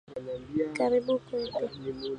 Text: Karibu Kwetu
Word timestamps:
Karibu 0.75 1.13
Kwetu 1.25 1.77